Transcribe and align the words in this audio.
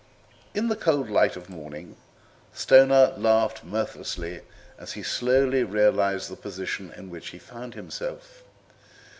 In 0.55 0.67
the 0.67 0.75
cold 0.75 1.11
light 1.11 1.35
of 1.35 1.47
morning 1.47 1.95
Stoner 2.53 3.13
laughed 3.17 3.63
mirthlessly 3.63 4.41
as 4.79 4.93
he 4.93 5.03
slowly 5.03 5.63
realized 5.63 6.27
the 6.27 6.35
position 6.35 6.91
in 6.97 7.11
which 7.11 7.27
he 7.29 7.37
found 7.37 7.75
himself. 7.75 8.41